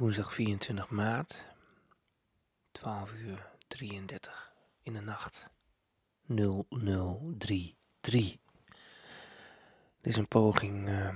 Woensdag 0.00 0.34
24 0.34 0.90
maart, 0.90 1.46
12 2.72 3.12
uur 3.12 3.50
33 3.68 4.52
in 4.82 4.92
de 4.92 5.00
nacht. 5.00 5.46
0033. 6.26 8.36
Dit 10.00 10.10
is 10.12 10.16
een 10.16 10.28
poging 10.28 10.88
uh, 10.88 11.14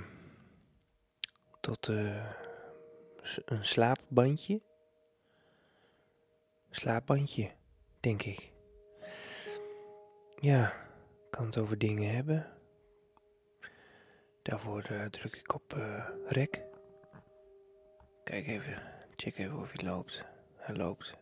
tot 1.61 1.89
uh, 1.89 2.31
een 3.45 3.65
slaapbandje. 3.65 4.63
Slaapbandje, 6.71 7.51
denk 8.01 8.23
ik. 8.23 8.53
Ja, 10.41 10.89
kan 11.31 11.47
het 11.47 11.59
over 11.59 11.79
dingen 11.79 12.15
hebben. 12.15 12.53
Daarvoor 14.43 14.89
uh, 14.91 15.05
druk 15.05 15.37
ik 15.37 15.55
op 15.55 15.77
rek. 16.27 16.73
Kijk 18.35 18.47
even, 18.47 18.83
check 19.17 19.39
even 19.39 19.59
of 19.59 19.73
hij 19.73 19.89
loopt. 19.89 20.25
Hij 20.57 20.75
loopt. 20.75 21.17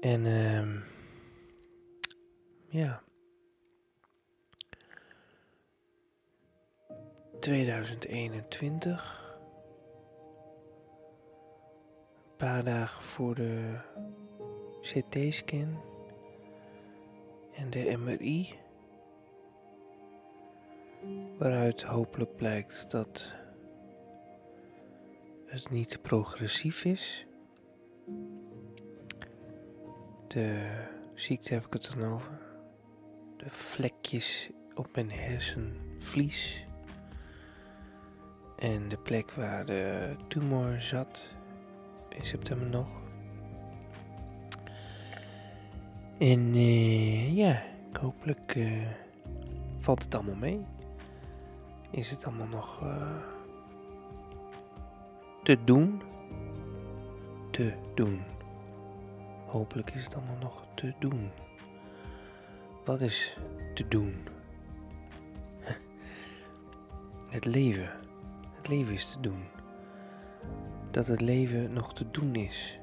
En 0.00 0.26
ehm 0.26 0.78
ja. 2.68 3.02
2021. 7.40 9.36
Een 12.14 12.36
paar 12.36 12.64
dagen 12.64 13.02
voor 13.02 13.34
de 13.34 13.78
CT-scan 14.80 15.80
en 17.54 17.70
de 17.70 17.96
MRI. 17.96 18.54
Waaruit 21.38 21.82
hopelijk 21.82 22.36
blijkt 22.36 22.90
dat 22.90 23.43
het 25.54 25.70
niet 25.70 26.02
progressief 26.02 26.84
is. 26.84 27.26
De 30.28 30.76
ziekte 31.14 31.54
heb 31.54 31.66
ik 31.66 31.72
het 31.72 31.94
dan 31.94 32.12
over. 32.12 32.38
De 33.36 33.50
vlekjes 33.50 34.50
op 34.74 34.88
mijn 34.94 35.10
hersenvlies. 35.10 36.66
En 38.58 38.88
de 38.88 38.96
plek 38.96 39.30
waar 39.30 39.66
de 39.66 40.14
tumor 40.28 40.80
zat 40.80 41.34
in 42.08 42.26
september 42.26 42.68
nog. 42.68 42.88
En 46.18 46.54
uh, 46.54 47.36
ja, 47.36 47.62
hopelijk 48.00 48.54
uh, 48.54 48.88
valt 49.78 50.02
het 50.02 50.14
allemaal 50.14 50.36
mee. 50.36 50.66
Is 51.90 52.10
het 52.10 52.24
allemaal 52.24 52.48
nog... 52.48 52.82
Uh, 52.82 53.33
te 55.44 55.64
doen. 55.64 56.02
Te 57.50 57.72
doen. 57.94 58.22
Hopelijk 59.46 59.90
is 59.90 60.04
het 60.04 60.14
allemaal 60.14 60.38
nog 60.40 60.64
te 60.74 60.94
doen. 60.98 61.30
Wat 62.84 63.00
is 63.00 63.36
te 63.74 63.88
doen? 63.88 64.14
Het 67.34 67.44
leven. 67.44 67.90
Het 68.56 68.68
leven 68.68 68.94
is 68.94 69.12
te 69.12 69.20
doen. 69.20 69.44
Dat 70.90 71.06
het 71.06 71.20
leven 71.20 71.72
nog 71.72 71.94
te 71.94 72.10
doen 72.10 72.34
is. 72.34 72.78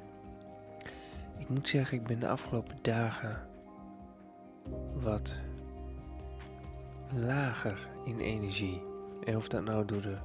Ik 1.37 1.49
moet 1.49 1.69
zeggen, 1.69 1.97
ik 1.97 2.03
ben 2.03 2.19
de 2.19 2.27
afgelopen 2.27 2.77
dagen 2.81 3.47
wat 4.93 5.39
lager 7.13 7.87
in 8.05 8.19
energie. 8.19 8.81
En 9.23 9.35
of 9.35 9.47
dat 9.47 9.63
nou 9.63 9.85
door 9.85 10.01
de 10.01 10.17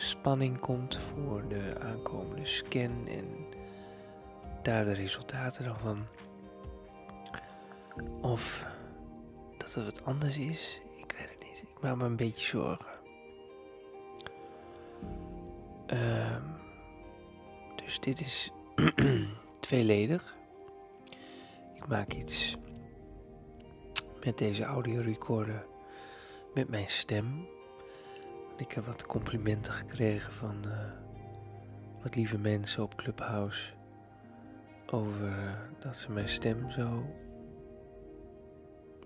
spanning 0.00 0.60
komt 0.60 0.96
voor 0.96 1.48
de 1.48 1.74
aankomende 1.80 2.46
scan 2.46 3.06
en 3.08 3.46
daar 4.62 4.84
de 4.84 4.92
resultaten 4.92 5.64
dan 5.64 5.78
van. 5.78 6.06
Of 8.20 8.66
dat 9.58 9.74
het 9.74 9.84
wat 9.84 10.04
anders 10.04 10.38
is, 10.38 10.80
ik 10.96 11.12
weet 11.12 11.28
het 11.28 11.48
niet. 11.48 11.62
Ik 11.62 11.80
maak 11.80 11.96
me 11.96 12.04
een 12.04 12.16
beetje 12.16 12.46
zorgen. 12.46 12.98
Um, 15.86 16.42
dus 17.84 18.00
dit 18.00 18.20
is 18.20 18.50
tweeledig. 19.60 20.36
Ik 21.74 21.86
maak 21.86 22.12
iets 22.12 22.56
met 24.24 24.38
deze 24.38 24.64
audiorecorder 24.64 25.66
met 26.54 26.68
mijn 26.68 26.88
stem. 26.88 27.46
Ik 28.60 28.72
heb 28.72 28.86
wat 28.86 29.06
complimenten 29.06 29.72
gekregen 29.72 30.32
van 30.32 30.64
uh, 30.66 30.72
wat 32.02 32.14
lieve 32.14 32.38
mensen 32.38 32.82
op 32.82 32.94
Clubhouse. 32.94 33.72
Over 34.86 35.26
uh, 35.26 35.52
dat 35.78 35.96
ze 35.96 36.12
mijn 36.12 36.28
stem 36.28 36.70
zo. 36.70 37.04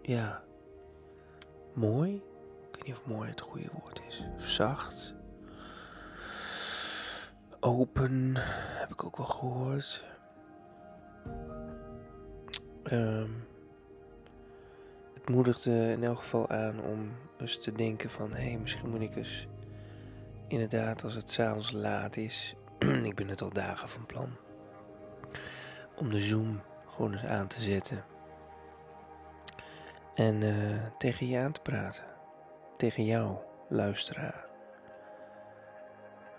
Ja. 0.03 0.43
Mooi. 1.73 2.15
Ik 2.15 2.77
weet 2.77 2.85
niet 2.85 2.97
of 2.97 3.07
mooi 3.07 3.29
het 3.29 3.41
goede 3.41 3.69
woord 3.73 4.03
is. 4.09 4.25
Zacht. 4.37 5.15
Open. 7.61 8.33
Heb 8.79 8.91
ik 8.91 9.05
ook 9.05 9.17
wel 9.17 9.27
gehoord. 9.27 10.05
Um, 12.93 13.47
het 15.25 15.35
moedigde 15.35 15.91
in 15.91 16.05
elk 16.05 16.19
geval 16.19 16.49
aan 16.49 16.81
om 16.81 17.13
eens 17.39 17.59
te 17.59 17.73
denken 17.73 18.11
van... 18.11 18.33
hé, 18.33 18.43
hey, 18.43 18.59
misschien 18.59 18.91
moet 18.91 19.01
ik 19.01 19.17
eens... 19.17 19.47
inderdaad, 20.49 21.05
als 21.05 21.15
het 21.15 21.31
s'avonds 21.31 21.71
laat 21.73 22.17
is... 22.17 22.55
ik 23.11 23.15
ben 23.15 23.29
het 23.29 23.43
al 23.43 23.53
dagen 23.53 23.89
van 23.89 24.07
plan... 24.07 24.37
om 25.97 26.11
de 26.11 26.21
Zoom 26.21 26.61
gewoon 26.87 27.13
eens 27.13 27.25
aan 27.25 27.47
te 27.47 27.63
zetten... 27.63 28.05
en 30.15 30.43
uh, 30.43 30.83
tegen 30.99 31.29
je 31.29 31.39
aan 31.39 31.53
te 31.53 31.61
praten. 31.61 32.05
Tegen 32.77 33.05
jou, 33.05 33.37
luisteraar. 33.69 34.47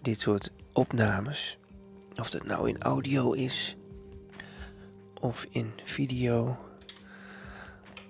dit 0.00 0.20
soort 0.20 0.50
opnames, 0.72 1.58
of 2.16 2.32
het 2.32 2.44
nou 2.44 2.68
in 2.68 2.82
audio 2.82 3.32
is 3.32 3.76
of 5.20 5.46
in 5.50 5.72
video, 5.84 6.58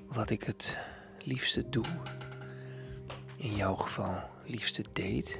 wat 0.06 0.30
ik 0.30 0.42
het 0.42 0.76
liefste 1.24 1.68
doe, 1.68 1.84
in 3.36 3.56
jouw 3.56 3.74
geval 3.74 4.30
liefste 4.46 4.84
deed. 4.92 5.38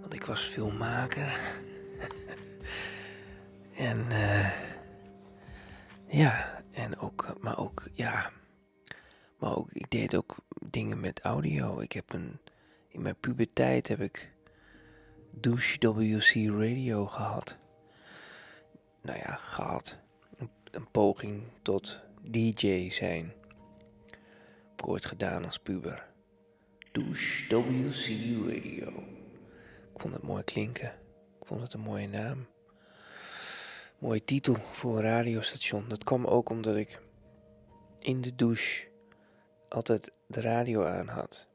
Want 0.00 0.14
ik 0.14 0.24
was 0.24 0.40
filmmaker. 0.40 1.38
En 3.76 4.06
uh, 4.10 4.50
ja, 6.06 6.62
en 6.70 6.98
ook, 6.98 7.34
maar 7.40 7.58
ook, 7.58 7.88
ja, 7.92 8.30
maar 9.38 9.56
ook, 9.56 9.68
ik 9.72 9.90
deed 9.90 10.16
ook 10.16 10.36
dingen 10.70 11.00
met 11.00 11.20
audio. 11.20 11.80
Ik 11.80 11.92
heb 11.92 12.12
een, 12.12 12.38
in 12.88 13.02
mijn 13.02 13.16
puberteit 13.20 13.88
heb 13.88 14.00
ik 14.00 14.32
Douche 15.30 15.92
WC 15.92 16.34
Radio 16.60 17.06
gehad. 17.06 17.56
Nou 19.00 19.18
ja, 19.18 19.34
gehad. 19.34 19.98
Een, 20.38 20.50
een 20.70 20.90
poging 20.90 21.42
tot 21.62 22.00
DJ 22.22 22.90
zijn. 22.90 23.32
Heb 24.70 24.80
ik 24.80 24.88
ooit 24.88 25.04
gedaan 25.04 25.44
als 25.44 25.58
puber. 25.58 26.06
Douche 26.92 27.56
WC 27.56 28.06
Radio. 28.48 28.88
Ik 29.94 30.00
vond 30.00 30.14
het 30.14 30.22
mooi 30.22 30.42
klinken. 30.42 30.92
Ik 31.40 31.46
vond 31.46 31.60
het 31.60 31.72
een 31.72 31.80
mooie 31.80 32.08
naam. 32.08 32.46
Mooie 34.04 34.24
titel 34.24 34.54
voor 34.54 34.96
een 34.96 35.02
radiostation. 35.02 35.88
Dat 35.88 36.04
kwam 36.04 36.24
ook 36.24 36.48
omdat 36.48 36.76
ik 36.76 37.00
in 37.98 38.20
de 38.20 38.34
douche 38.34 38.86
altijd 39.68 40.12
de 40.26 40.40
radio 40.40 40.84
aan 40.84 41.08
had. 41.08 41.48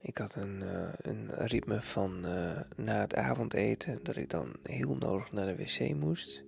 Ik 0.00 0.18
had 0.18 0.34
een, 0.34 0.60
uh, 0.62 0.88
een 0.96 1.30
ritme 1.34 1.82
van 1.82 2.26
uh, 2.26 2.60
na 2.76 3.00
het 3.00 3.14
avondeten 3.14 4.04
dat 4.04 4.16
ik 4.16 4.30
dan 4.30 4.56
heel 4.62 4.96
nodig 4.96 5.32
naar 5.32 5.46
de 5.46 5.56
wc 5.56 5.94
moest. 5.94 6.42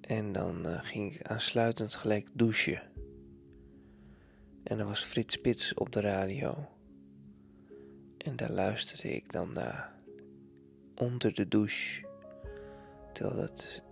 En 0.00 0.32
dan 0.32 0.66
uh, 0.66 0.78
ging 0.82 1.14
ik 1.14 1.26
aansluitend 1.26 1.94
gelijk 1.94 2.28
douchen. 2.32 2.82
En 4.62 4.78
er 4.78 4.86
was 4.86 5.04
Frits 5.04 5.34
Spits 5.34 5.74
op 5.74 5.92
de 5.92 6.00
radio. 6.00 6.68
En 8.18 8.36
daar 8.36 8.50
luisterde 8.50 9.14
ik 9.14 9.32
dan 9.32 9.52
naar 9.52 9.92
onder 10.94 11.34
de 11.34 11.48
douche. 11.48 12.07
Terwijl 13.12 13.36
dat, 13.36 13.82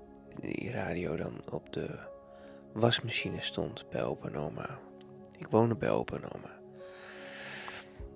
die 0.40 0.70
radio 0.70 1.16
dan 1.16 1.42
op 1.50 1.72
de 1.72 1.98
wasmachine 2.72 3.40
stond 3.40 3.84
bij 3.90 4.04
opa 4.04 4.28
en 4.28 4.36
oma. 4.36 4.78
Ik 5.38 5.48
woonde 5.48 5.74
bij 5.74 5.90
opa 5.90 6.16
en 6.16 6.32
oma. 6.34 6.54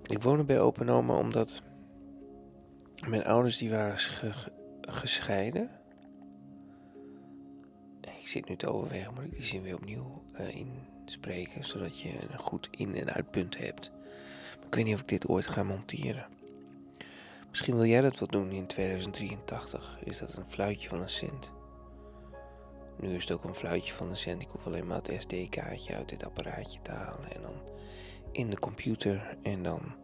Ik 0.03 0.21
woonde 0.21 0.43
bij 0.43 0.59
opa 0.59 0.81
en 0.81 0.89
oma 0.89 1.17
omdat 1.17 1.61
mijn 3.07 3.25
ouders 3.25 3.57
die 3.57 3.69
waren 3.69 3.97
gescheiden. 4.81 5.69
Ik 8.01 8.27
zit 8.27 8.49
nu 8.49 8.55
te 8.55 8.69
overwegen, 8.69 9.13
moet 9.13 9.23
ik 9.23 9.31
die 9.31 9.43
zin 9.43 9.61
weer 9.61 9.75
opnieuw 9.75 10.23
uh, 10.39 10.55
inspreken, 10.55 11.63
zodat 11.65 11.99
je 11.99 12.09
een 12.31 12.39
goed 12.39 12.67
in- 12.71 12.95
en 12.95 13.13
uitpunt 13.13 13.57
hebt. 13.57 13.91
Ik 14.65 14.75
weet 14.75 14.85
niet 14.85 14.93
of 14.93 15.01
ik 15.01 15.07
dit 15.07 15.27
ooit 15.27 15.47
ga 15.47 15.63
monteren. 15.63 16.25
Misschien 17.51 17.75
wil 17.75 17.85
jij 17.85 18.01
dat 18.01 18.19
wat 18.19 18.31
doen 18.31 18.51
in 18.51 18.67
2083. 18.67 19.99
Is 20.03 20.17
dat 20.17 20.37
een 20.37 20.49
fluitje 20.49 20.89
van 20.89 21.01
een 21.01 21.09
cent? 21.09 21.51
Nu 22.99 23.15
is 23.15 23.23
het 23.23 23.31
ook 23.31 23.43
een 23.43 23.55
fluitje 23.55 23.93
van 23.93 24.09
een 24.09 24.17
cent. 24.17 24.41
Ik 24.41 24.47
hoef 24.51 24.65
alleen 24.65 24.87
maar 24.87 25.01
het 25.03 25.15
SD-kaartje 25.19 25.95
uit 25.95 26.09
dit 26.09 26.25
apparaatje 26.25 26.81
te 26.81 26.91
halen. 26.91 27.31
En 27.31 27.41
dan 27.41 27.53
in 28.31 28.49
de 28.49 28.59
computer. 28.59 29.37
En 29.41 29.63
dan 29.63 29.95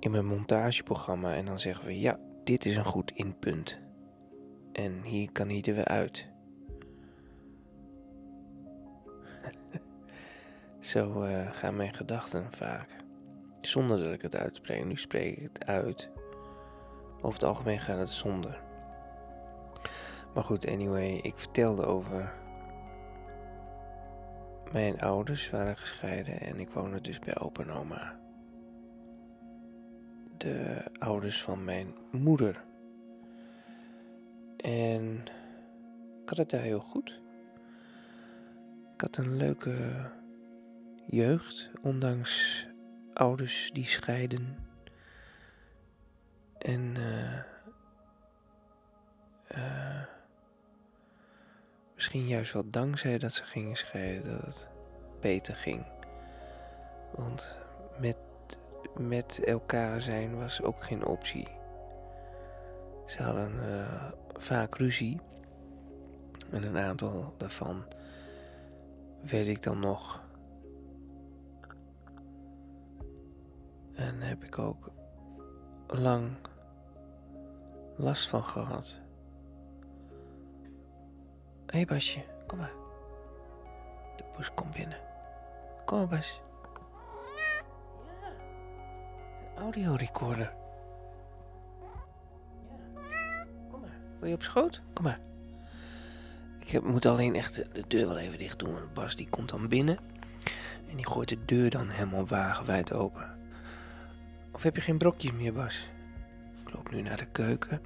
in 0.00 0.10
mijn 0.10 0.26
montageprogramma. 0.26 1.34
En 1.34 1.44
dan 1.44 1.58
zeggen 1.58 1.86
we: 1.86 2.00
ja, 2.00 2.18
dit 2.44 2.64
is 2.64 2.76
een 2.76 2.84
goed 2.84 3.10
inpunt. 3.10 3.78
En 4.72 5.02
hier 5.02 5.32
kan 5.32 5.48
hij 5.48 5.62
er 5.62 5.74
weer 5.74 5.84
uit. 5.84 6.26
Zo 10.80 11.22
uh, 11.24 11.52
gaan 11.52 11.76
mijn 11.76 11.94
gedachten 11.94 12.52
vaak. 12.52 12.88
Zonder 13.60 13.98
dat 14.02 14.12
ik 14.12 14.22
het 14.22 14.36
uitspreek. 14.36 14.84
Nu 14.84 14.96
spreek 14.96 15.36
ik 15.36 15.42
het 15.42 15.64
uit. 15.64 16.10
Over 17.26 17.40
het 17.40 17.48
algemeen 17.48 17.80
gaat 17.80 17.98
het 17.98 18.10
zonder. 18.10 18.60
Maar 20.34 20.44
goed, 20.44 20.66
anyway, 20.66 21.12
ik 21.12 21.38
vertelde 21.38 21.84
over. 21.84 22.34
Mijn 24.72 25.00
ouders 25.00 25.50
waren 25.50 25.76
gescheiden 25.76 26.40
en 26.40 26.60
ik 26.60 26.70
woonde 26.70 27.00
dus 27.00 27.18
bij 27.18 27.38
opa 27.38 27.62
en 27.62 27.70
oma. 27.70 28.18
De 30.36 30.84
ouders 30.98 31.42
van 31.42 31.64
mijn 31.64 31.94
moeder. 32.10 32.64
En 34.56 35.24
ik 36.22 36.28
had 36.28 36.38
het 36.38 36.50
daar 36.50 36.60
heel 36.60 36.80
goed. 36.80 37.20
Ik 38.94 39.00
had 39.00 39.16
een 39.16 39.36
leuke 39.36 40.10
jeugd, 41.06 41.70
ondanks 41.82 42.66
ouders 43.12 43.70
die 43.72 43.86
scheiden. 43.86 44.65
En 46.66 46.94
uh, 46.98 47.38
uh, 49.56 50.02
misschien 51.94 52.26
juist 52.26 52.52
wel 52.52 52.70
dankzij 52.70 53.18
dat 53.18 53.32
ze 53.32 53.44
gingen 53.44 53.76
scheiden 53.76 54.30
dat 54.30 54.44
het 54.46 54.68
beter 55.20 55.54
ging. 55.54 55.86
Want 57.14 57.56
met, 58.00 58.16
met 58.98 59.44
elkaar 59.44 60.00
zijn 60.00 60.36
was 60.36 60.62
ook 60.62 60.82
geen 60.82 61.04
optie. 61.04 61.48
Ze 63.06 63.22
hadden 63.22 63.52
uh, 63.54 64.12
vaak 64.36 64.74
ruzie. 64.74 65.20
En 66.50 66.62
een 66.62 66.78
aantal 66.78 67.34
daarvan 67.36 67.84
weet 69.22 69.46
ik 69.46 69.62
dan 69.62 69.78
nog. 69.78 70.22
En 73.94 74.20
heb 74.20 74.44
ik 74.44 74.58
ook 74.58 74.90
lang 75.86 76.36
last 77.96 78.28
van 78.28 78.44
gehad. 78.44 79.00
Hé 81.66 81.76
hey 81.76 81.84
Basje, 81.84 82.24
kom 82.46 82.58
maar. 82.58 82.72
De 84.16 84.24
poes 84.32 84.54
komt 84.54 84.74
binnen. 84.74 84.98
Kom 85.84 85.98
maar 85.98 86.08
Bas. 86.08 86.40
Een 89.54 89.62
audiorecorder. 89.62 90.52
Kom 93.70 93.80
maar. 93.80 93.96
Wil 94.18 94.28
je 94.28 94.34
op 94.34 94.42
schoot? 94.42 94.80
Kom 94.92 95.04
maar. 95.04 95.20
Ik 96.58 96.82
moet 96.82 97.06
alleen 97.06 97.34
echt 97.34 97.54
de 97.54 97.84
deur 97.88 98.08
wel 98.08 98.18
even 98.18 98.38
dicht 98.38 98.58
doen. 98.58 98.72
Want 98.72 98.94
Bas 98.94 99.16
die 99.16 99.28
komt 99.28 99.48
dan 99.48 99.68
binnen. 99.68 99.98
En 100.90 100.96
die 100.96 101.06
gooit 101.06 101.28
de 101.28 101.44
deur 101.44 101.70
dan 101.70 101.88
helemaal 101.88 102.26
wagenwijd 102.26 102.92
open. 102.92 103.38
Of 104.52 104.62
heb 104.62 104.74
je 104.74 104.82
geen 104.82 104.98
brokjes 104.98 105.32
meer, 105.32 105.52
Bas? 105.52 105.88
Nu 106.90 107.02
naar 107.02 107.16
de 107.16 107.26
keuken. 107.26 107.82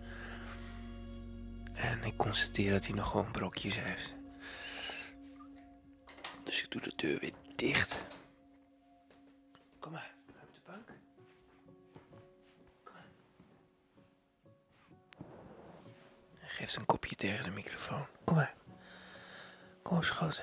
En 1.72 2.04
ik 2.04 2.16
constateer 2.16 2.72
dat 2.72 2.86
hij 2.86 2.94
nog 2.94 3.10
gewoon 3.10 3.30
brokjes 3.30 3.80
heeft. 3.80 4.14
Dus 6.44 6.62
ik 6.62 6.70
doe 6.70 6.80
de 6.80 6.92
deur 6.96 7.18
weer 7.18 7.32
dicht. 7.56 7.98
Kom 9.78 9.92
maar, 9.92 10.14
op 10.26 10.54
de 10.54 10.60
bank. 10.66 10.88
Hij 16.38 16.48
geeft 16.48 16.76
een 16.76 16.86
kopje 16.86 17.16
tegen 17.16 17.44
de 17.44 17.50
microfoon. 17.50 18.06
Kom 18.24 18.36
maar. 18.36 18.54
Kom 19.82 19.96
op. 19.96 20.42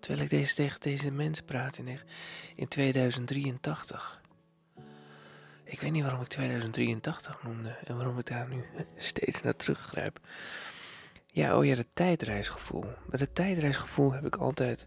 Terwijl 0.00 0.24
ik 0.24 0.30
deze, 0.30 0.54
tegen 0.54 0.80
deze 0.80 1.10
mensen 1.10 1.44
praat 1.44 1.78
in, 1.78 2.00
in 2.54 2.68
2083. 2.68 4.19
Ik 5.70 5.80
weet 5.80 5.90
niet 5.90 6.02
waarom 6.02 6.20
ik 6.20 6.28
2083 6.28 7.42
noemde 7.42 7.76
en 7.84 7.96
waarom 7.96 8.18
ik 8.18 8.26
daar 8.26 8.48
nu 8.48 8.64
steeds 8.96 9.42
naar 9.42 9.56
teruggrijp. 9.56 10.18
Ja, 11.26 11.58
oh 11.58 11.64
ja, 11.64 11.74
het 11.74 11.86
tijdreisgevoel. 11.92 12.84
Het 13.10 13.34
tijdreisgevoel 13.34 14.12
heb 14.12 14.26
ik 14.26 14.36
altijd 14.36 14.86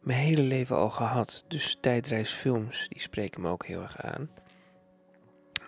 mijn 0.00 0.18
hele 0.18 0.42
leven 0.42 0.76
al 0.76 0.90
gehad. 0.90 1.44
Dus 1.48 1.78
tijdreisfilms, 1.80 2.86
die 2.88 3.00
spreken 3.00 3.40
me 3.40 3.48
ook 3.48 3.66
heel 3.66 3.82
erg 3.82 4.02
aan. 4.02 4.30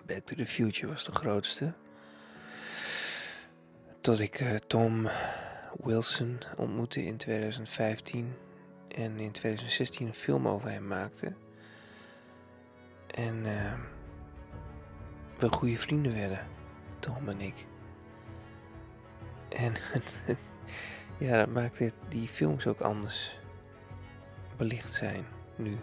Back 0.06 0.25
to 0.25 0.37
the 0.37 0.47
Future 0.47 0.92
was 0.92 1.04
de 1.04 1.12
grootste. 1.12 1.73
Tot 4.00 4.21
ik 4.21 4.40
uh, 4.40 4.54
Tom 4.54 5.09
Wilson 5.82 6.38
ontmoette 6.56 7.04
in 7.04 7.16
2015 7.16 8.35
en 8.88 9.18
in 9.18 9.32
2016 9.32 10.06
een 10.06 10.14
film 10.14 10.49
over 10.49 10.71
hem 10.71 10.87
maakte. 10.87 11.32
En... 13.06 13.44
Uh, 13.44 13.73
we 15.42 15.56
goede 15.56 15.78
vrienden 15.78 16.14
werden, 16.14 16.46
Tom 16.99 17.28
en 17.28 17.40
ik. 17.40 17.66
En 19.49 19.75
ja, 21.26 21.38
dat 21.38 21.49
maakt 21.49 21.80
die 22.08 22.28
films 22.28 22.66
ook 22.66 22.80
anders 22.80 23.37
belicht 24.56 24.92
zijn 24.92 25.25
nu. 25.56 25.78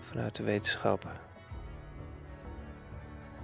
Vanuit 0.00 0.34
de 0.34 0.42
wetenschap. 0.42 1.06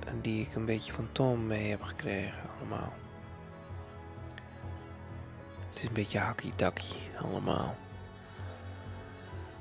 En 0.07 0.21
die 0.21 0.47
ik 0.47 0.55
een 0.55 0.65
beetje 0.65 0.93
van 0.93 1.09
Tom 1.13 1.47
mee 1.47 1.71
heb 1.71 1.83
gekregen, 1.83 2.39
allemaal. 2.59 2.93
Het 5.69 5.77
is 5.77 5.83
een 5.83 5.93
beetje 5.93 6.19
hakkie-dakkie, 6.19 7.11
allemaal. 7.23 7.75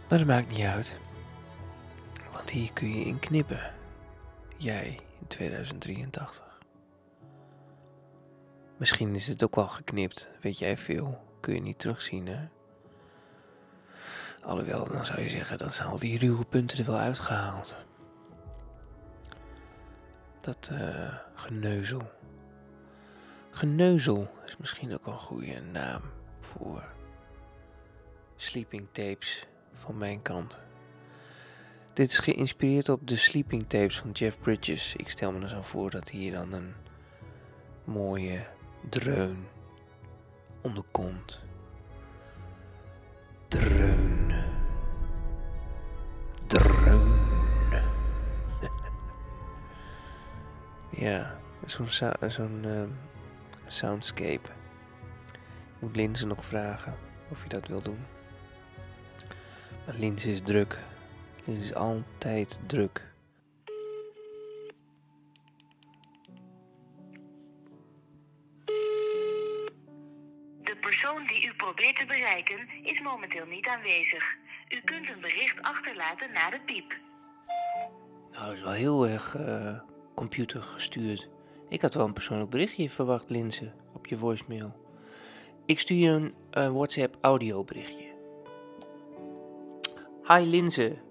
Maar 0.07 0.17
dat 0.17 0.27
maakt 0.27 0.49
niet 0.49 0.65
uit. 0.65 0.97
Want 2.33 2.49
hier 2.49 2.73
kun 2.73 2.99
je 2.99 3.05
in 3.05 3.19
knippen. 3.19 3.73
Jij 4.57 4.99
2083. 5.29 6.59
Misschien 8.77 9.15
is 9.15 9.27
het 9.27 9.43
ook 9.43 9.55
wel 9.55 9.67
geknipt, 9.67 10.29
weet 10.41 10.59
jij 10.59 10.77
veel. 10.77 11.27
Kun 11.39 11.53
je 11.53 11.61
niet 11.61 11.79
terugzien, 11.79 12.27
hè? 12.27 12.47
Alhoewel, 14.41 14.87
dan 14.87 15.05
zou 15.05 15.21
je 15.21 15.29
zeggen 15.29 15.57
dat 15.57 15.73
ze 15.73 15.83
al 15.83 15.99
die 15.99 16.17
ruwe 16.17 16.45
punten 16.45 16.77
er 16.77 16.85
wel 16.85 16.97
uitgehaald. 16.97 17.77
Dat 20.41 20.69
uh, 20.73 21.13
geneuzel. 21.33 22.01
Geneuzel 23.51 24.31
is 24.45 24.57
misschien 24.57 24.93
ook 24.93 25.05
wel 25.05 25.13
een 25.13 25.19
goede 25.19 25.61
naam 25.61 26.01
voor 26.39 26.83
sleeping 28.35 28.87
tapes 28.91 29.47
van 29.73 29.97
mijn 29.97 30.21
kant. 30.21 30.59
Dit 31.99 32.11
is 32.11 32.17
geïnspireerd 32.17 32.89
op 32.89 33.07
de 33.07 33.15
sleeping 33.15 33.69
tapes 33.69 33.97
van 33.97 34.11
Jeff 34.11 34.39
Bridges. 34.39 34.95
Ik 34.95 35.09
stel 35.09 35.31
me 35.31 35.41
er 35.41 35.49
zo 35.49 35.61
voor 35.61 35.89
dat 35.89 36.09
hier 36.09 36.31
dan 36.31 36.53
een 36.53 36.73
mooie 37.83 38.45
dreun 38.89 39.47
onderkomt. 40.61 41.41
Dreun. 43.47 44.33
Dreun. 46.47 47.11
ja, 51.05 51.35
zo'n 51.65 51.89
zo'n 52.27 52.59
ehm, 52.63 52.89
soundscape. 53.65 54.49
Ik 55.33 55.79
moet 55.79 55.95
Linzen 55.95 56.27
nog 56.27 56.45
vragen 56.45 56.95
of 57.29 57.43
je 57.43 57.49
dat 57.49 57.67
wil 57.67 57.81
doen. 57.81 58.05
Maar 59.85 59.95
Linzen 59.95 60.31
is 60.31 60.41
druk 60.41 60.79
Linse 61.45 61.63
is 61.63 61.73
altijd 61.73 62.59
druk. 62.65 63.07
De 70.63 70.77
persoon 70.81 71.27
die 71.27 71.47
u 71.47 71.53
probeert 71.53 71.95
te 71.95 72.05
bereiken 72.05 72.67
is 72.83 73.01
momenteel 73.01 73.45
niet 73.45 73.67
aanwezig. 73.67 74.35
U 74.69 74.81
kunt 74.83 75.09
een 75.09 75.21
bericht 75.21 75.61
achterlaten 75.61 76.31
na 76.31 76.49
de 76.49 76.59
piep. 76.65 76.95
Nou, 78.31 78.45
dat 78.45 78.55
is 78.55 78.61
wel 78.61 78.71
heel 78.71 79.07
erg 79.07 79.37
uh, 79.37 79.79
computer 80.15 80.61
gestuurd. 80.61 81.29
Ik 81.69 81.81
had 81.81 81.93
wel 81.93 82.05
een 82.05 82.13
persoonlijk 82.13 82.49
berichtje 82.49 82.89
verwacht, 82.89 83.29
Linse, 83.29 83.71
op 83.93 84.07
je 84.07 84.17
voicemail. 84.17 84.87
Ik 85.65 85.79
stuur 85.79 85.97
je 85.97 86.09
een 86.09 86.33
uh, 86.53 86.71
WhatsApp 86.71 87.17
audioberichtje. 87.21 88.07
Hi 90.27 90.39
Linse. 90.45 91.07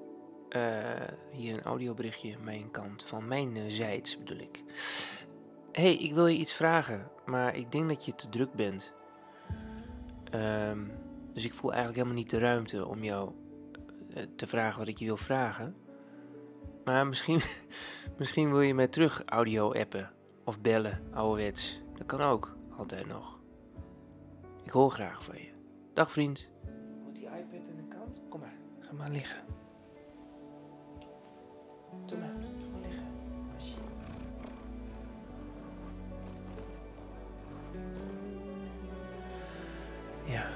Uh, 0.56 1.08
hier 1.30 1.54
een 1.54 1.62
audioberichtje, 1.62 2.36
mijn 2.38 2.70
kant, 2.70 3.04
van 3.04 3.28
mijn 3.28 3.56
uh, 3.56 3.62
zijds 3.68 4.18
bedoel 4.18 4.38
ik. 4.38 4.62
hey, 5.72 5.96
ik 5.96 6.14
wil 6.14 6.26
je 6.26 6.38
iets 6.38 6.52
vragen, 6.52 7.10
maar 7.26 7.56
ik 7.56 7.72
denk 7.72 7.88
dat 7.88 8.04
je 8.04 8.14
te 8.14 8.28
druk 8.28 8.52
bent. 8.52 8.92
Um, 10.34 10.90
dus 11.32 11.44
ik 11.44 11.54
voel 11.54 11.72
eigenlijk 11.72 12.02
helemaal 12.02 12.22
niet 12.22 12.30
de 12.30 12.38
ruimte 12.38 12.86
om 12.86 13.04
jou 13.04 13.32
te 14.36 14.46
vragen 14.46 14.78
wat 14.78 14.88
ik 14.88 14.98
je 14.98 15.04
wil 15.04 15.16
vragen. 15.16 15.76
Maar 16.84 17.06
misschien, 17.06 17.40
misschien 18.18 18.50
wil 18.50 18.60
je 18.60 18.74
mij 18.74 18.88
terug 18.88 19.22
audio 19.24 19.72
appen 19.72 20.10
of 20.44 20.60
bellen, 20.60 21.00
ouderwets. 21.12 21.80
Dat 21.96 22.06
kan 22.06 22.20
ook, 22.20 22.56
altijd 22.76 23.06
nog. 23.06 23.38
Ik 24.64 24.70
hoor 24.70 24.90
graag 24.90 25.24
van 25.24 25.36
je. 25.36 25.50
Dag 25.92 26.12
vriend. 26.12 26.48
Moet 27.04 27.14
die 27.14 27.24
iPad 27.24 27.68
aan 27.70 27.76
de 27.76 27.96
kant? 27.96 28.22
Kom 28.28 28.40
maar, 28.40 28.56
ga 28.80 28.92
maar 28.92 29.10
liggen. 29.10 29.57
Doe 32.06 32.18
maar, 32.18 32.28
ga 32.28 32.66
maar 32.72 32.80
liggen. 32.80 33.06
Ja, 40.24 40.46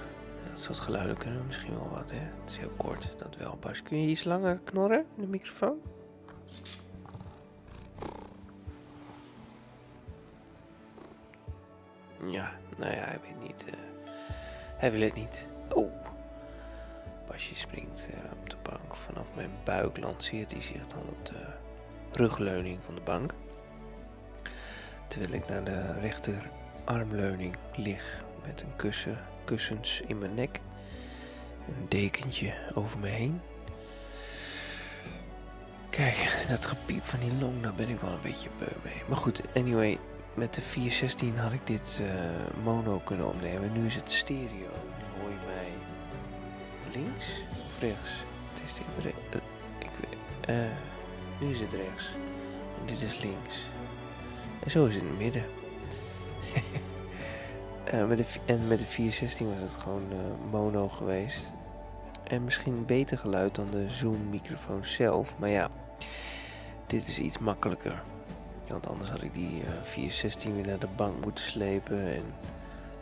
dat 0.48 0.58
soort 0.58 0.78
geluiden 0.78 1.16
kunnen 1.16 1.46
misschien 1.46 1.74
wel 1.74 1.88
wat, 1.88 2.10
hè. 2.10 2.18
Het 2.18 2.50
is 2.50 2.56
heel 2.56 2.72
kort, 2.76 3.14
dat 3.18 3.36
wel. 3.36 3.56
Bas, 3.60 3.82
kun 3.82 4.02
je 4.02 4.08
iets 4.08 4.24
langer 4.24 4.60
knorren 4.64 5.06
in 5.16 5.22
de 5.22 5.28
microfoon? 5.28 5.80
Ja, 12.26 12.52
nou 12.76 12.92
ja, 12.92 13.06
ik 13.06 13.20
weet 13.22 13.48
niet. 13.48 13.64
Uh, 13.68 13.74
hij 14.76 14.92
wil 14.92 15.00
het 15.00 15.14
niet. 15.14 15.48
Oh. 15.74 15.92
Basje 17.26 17.54
springt 17.54 18.08
uh, 18.10 18.14
Vanaf 18.92 19.26
mijn 19.34 19.50
buik 19.64 19.98
lanceert 19.98 20.52
hij 20.52 20.62
zich 20.62 20.86
dan 20.86 21.02
op 21.08 21.26
de 21.26 21.46
rugleuning 22.12 22.78
van 22.84 22.94
de 22.94 23.00
bank. 23.00 23.34
Terwijl 25.08 25.32
ik 25.32 25.48
naar 25.48 25.64
de 25.64 26.00
rechterarmleuning 26.00 27.56
lig 27.76 28.24
met 28.46 28.60
een 28.60 28.76
kussen, 28.76 29.18
kussens 29.44 30.02
in 30.06 30.18
mijn 30.18 30.34
nek. 30.34 30.60
Een 31.68 31.86
dekentje 31.88 32.54
over 32.74 32.98
me 32.98 33.08
heen. 33.08 33.40
Kijk, 35.90 36.46
dat 36.48 36.64
gepiep 36.64 37.04
van 37.04 37.20
die 37.20 37.32
long, 37.40 37.62
daar 37.62 37.74
ben 37.74 37.88
ik 37.88 38.00
wel 38.00 38.10
een 38.10 38.20
beetje 38.22 38.48
beu 38.58 38.72
mee. 38.84 39.02
Maar 39.08 39.16
goed, 39.18 39.42
anyway, 39.54 39.98
met 40.34 40.54
de 40.54 40.60
416 40.60 41.38
had 41.38 41.52
ik 41.52 41.66
dit 41.66 42.00
uh, 42.02 42.08
mono 42.64 43.00
kunnen 43.04 43.26
opnemen. 43.28 43.72
Nu 43.72 43.86
is 43.86 43.94
het 43.94 44.10
stereo. 44.10 44.48
Nu 44.98 45.20
hoor 45.20 45.30
je 45.30 45.36
mij 45.46 45.72
links 46.92 47.26
of 47.50 47.80
rechts? 47.80 48.10
Uh, 50.48 50.64
ik 50.64 50.70
nu 51.40 51.50
is 51.50 51.60
het 51.60 51.72
rechts. 51.72 52.10
En 52.80 52.86
dit 52.86 53.00
is 53.00 53.20
links. 53.20 53.60
En 54.64 54.70
zo 54.70 54.86
is 54.86 54.94
het 54.94 55.02
in 55.02 55.08
het 55.08 55.18
midden. 55.18 55.44
met 58.08 58.18
de, 58.18 58.40
en 58.44 58.68
met 58.68 58.78
de 58.78 58.84
416 58.84 59.48
was 59.52 59.60
het 59.60 59.82
gewoon 59.82 60.02
mono 60.50 60.88
geweest. 60.88 61.52
En 62.22 62.44
misschien 62.44 62.86
beter 62.86 63.18
geluid 63.18 63.54
dan 63.54 63.70
de 63.70 63.90
Zoom 63.90 64.28
microfoon 64.30 64.84
zelf. 64.84 65.34
Maar 65.38 65.48
ja, 65.48 65.70
dit 66.86 67.08
is 67.08 67.18
iets 67.18 67.38
makkelijker. 67.38 68.02
Want 68.68 68.88
anders 68.88 69.10
had 69.10 69.22
ik 69.22 69.34
die 69.34 69.62
uh, 69.62 69.68
416 69.82 70.54
weer 70.54 70.66
naar 70.66 70.78
de 70.78 70.88
bank 70.96 71.24
moeten 71.24 71.44
slepen. 71.44 72.14
En 72.14 72.24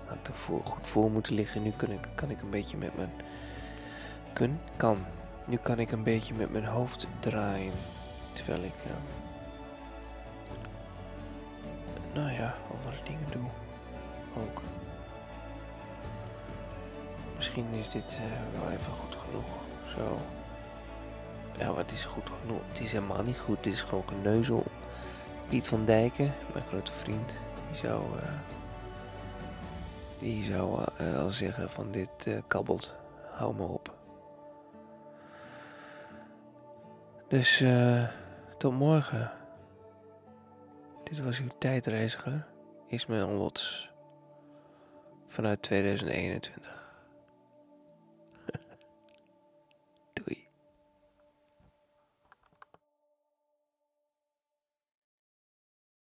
had 0.07 0.29
er 0.29 0.35
voor, 0.35 0.61
goed 0.65 0.89
voor 0.89 1.11
moeten 1.11 1.35
liggen. 1.35 1.63
Nu 1.63 1.71
kan 1.71 1.91
ik, 1.91 2.09
kan 2.15 2.31
ik 2.31 2.41
een 2.41 2.51
beetje 2.51 2.77
met 2.77 2.97
mijn... 2.97 3.11
Kun? 4.33 4.61
Kan. 4.77 4.99
Nu 5.45 5.57
kan 5.57 5.79
ik 5.79 5.91
een 5.91 6.03
beetje 6.03 6.35
met 6.35 6.53
mijn 6.53 6.65
hoofd 6.65 7.07
draaien. 7.21 7.73
Terwijl 8.33 8.63
ik... 8.63 8.75
Uh, 8.87 8.93
nou 12.15 12.31
ja, 12.31 12.55
andere 12.73 13.03
dingen 13.05 13.27
doe. 13.31 13.49
Ook. 14.43 14.63
Misschien 17.37 17.67
is 17.73 17.91
dit 17.91 18.19
uh, 18.21 18.61
wel 18.61 18.71
even 18.71 18.93
goed 18.93 19.17
genoeg. 19.27 19.47
Zo. 19.89 20.19
Ja, 21.59 21.69
maar 21.69 21.83
het 21.83 21.93
is 21.93 22.05
goed 22.05 22.31
genoeg. 22.41 22.61
Het 22.69 22.81
is 22.81 22.93
helemaal 22.93 23.23
niet 23.23 23.39
goed. 23.39 23.65
Dit 23.65 23.73
is 23.73 23.83
gewoon 23.83 24.09
geneuzel. 24.09 24.65
Piet 25.49 25.67
van 25.67 25.85
Dijken, 25.85 26.35
mijn 26.53 26.67
grote 26.67 26.93
vriend, 26.93 27.33
die 27.71 27.81
zou, 27.81 28.03
uh, 28.17 28.23
die 30.19 30.45
zou 30.45 30.85
al 31.17 31.31
zeggen 31.31 31.71
van 31.71 31.91
dit 31.91 32.29
kabbelt, 32.47 32.95
hou 33.31 33.55
me 33.55 33.63
op. 33.63 34.00
Dus 37.31 37.65
tot 38.59 38.73
morgen. 38.73 39.33
Dit 41.05 41.21
was 41.21 41.41
uw 41.41 41.49
tijdreiziger, 41.59 42.47
Ismail 42.87 43.29
Lots, 43.29 43.91
vanuit 45.29 45.63
2021. 45.63 46.90